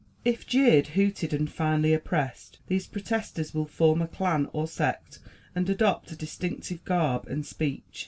If 0.25 0.47
jeered, 0.47 0.87
hooted 0.97 1.31
and 1.31 1.47
finally 1.47 1.93
oppressed, 1.93 2.57
these 2.65 2.87
protesters 2.87 3.53
will 3.53 3.67
form 3.67 4.01
a 4.01 4.07
clan 4.07 4.49
or 4.51 4.67
sect 4.67 5.19
and 5.53 5.69
adopt 5.69 6.11
a 6.11 6.15
distinctive 6.15 6.83
garb 6.85 7.27
and 7.27 7.45
speech. 7.45 7.99